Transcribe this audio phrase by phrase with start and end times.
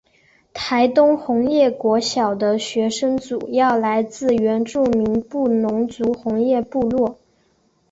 [0.51, 7.19] 台东红叶国小的学生主要来自原住民布农族红叶部落。